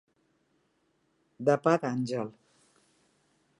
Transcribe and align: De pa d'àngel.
De 1.51 1.57
pa 1.67 1.75
d'àngel. 1.85 2.35